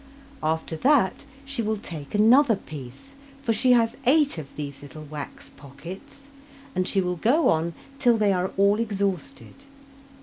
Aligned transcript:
After 0.41 0.75
that 0.77 1.25
she 1.45 1.61
will 1.61 1.77
take 1.77 2.15
another 2.15 2.55
piece; 2.55 3.09
for 3.43 3.53
she 3.53 3.73
has 3.73 3.97
eight 4.07 4.39
of 4.39 4.55
these 4.55 4.81
little 4.81 5.03
wax 5.03 5.49
pockets, 5.51 6.25
and 6.73 6.87
she 6.87 7.01
will 7.01 7.17
go 7.17 7.49
on 7.49 7.75
till 7.99 8.17
they 8.17 8.33
are 8.33 8.51
all 8.57 8.79
exhausted. 8.79 9.53